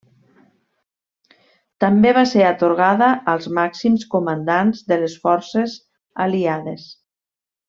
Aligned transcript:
També 1.83 2.13
va 2.19 2.23
ser 2.31 2.41
atorgada 2.47 3.11
als 3.35 3.49
màxims 3.59 4.07
comandants 4.17 4.83
de 4.91 4.99
les 5.05 5.19
Forces 5.27 5.77
Aliades. 6.27 6.89